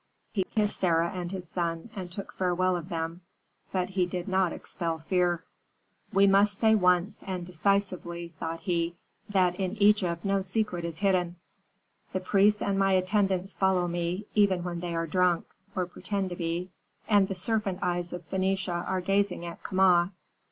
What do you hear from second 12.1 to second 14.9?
The priests and my attendants follow me, even when